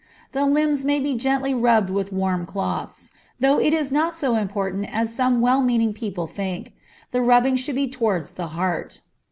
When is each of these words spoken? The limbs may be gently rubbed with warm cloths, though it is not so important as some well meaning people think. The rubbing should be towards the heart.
The 0.31 0.47
limbs 0.47 0.83
may 0.83 0.99
be 0.99 1.13
gently 1.13 1.53
rubbed 1.53 1.91
with 1.91 2.11
warm 2.11 2.47
cloths, 2.47 3.11
though 3.39 3.59
it 3.59 3.71
is 3.71 3.91
not 3.91 4.15
so 4.15 4.33
important 4.35 4.87
as 4.91 5.13
some 5.13 5.41
well 5.41 5.61
meaning 5.61 5.93
people 5.93 6.25
think. 6.25 6.73
The 7.11 7.21
rubbing 7.21 7.55
should 7.55 7.75
be 7.75 7.87
towards 7.87 8.31
the 8.31 8.47
heart. 8.47 9.01